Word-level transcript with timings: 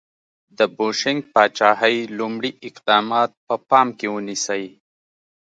د 0.57 0.59
بوشنګ 0.77 1.19
پاچاهۍ 1.33 1.97
لومړي 2.17 2.51
اقدامات 2.67 3.31
په 3.47 3.55
پام 3.69 3.87
کې 3.97 4.07
ونیسئ. 4.15 4.63